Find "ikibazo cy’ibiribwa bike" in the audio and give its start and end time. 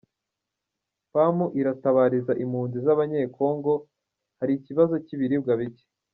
4.59-5.85